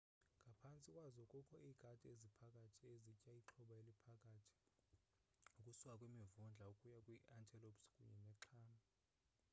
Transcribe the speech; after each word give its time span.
ngaphantsi 0.43 0.89
kwazo 0.95 1.21
kukho 1.31 1.55
iikati 1.67 2.05
eziphakathi 2.13 2.83
ezitya 2.95 3.31
ixhoba 3.41 3.73
eliphakathi 3.81 4.55
ukusuka 5.57 5.93
kwimivundla 5.99 6.63
ukuya 6.73 6.99
kwi-antelopes 7.05 7.85
kunye 7.95 8.17
nexhama 8.25 8.79